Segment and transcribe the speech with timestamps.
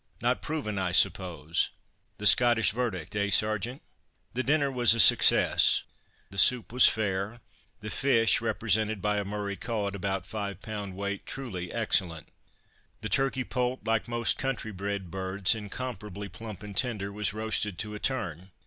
[0.19, 3.29] "Not proven, I suppose—the Scottish verdict, eh!
[3.29, 3.83] Sergeant?"
[4.33, 5.83] The dinner was a success.
[6.31, 7.39] The soup was fair.
[7.81, 12.29] The fish represented by a Murray cod, about five pound weight, truly excellent.
[13.01, 17.93] The turkey poult, like most country bred birds, incomparably plump and tender, was roasted to
[17.93, 18.49] a turn.